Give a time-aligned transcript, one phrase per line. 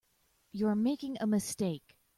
[0.51, 1.95] You are making a mistake.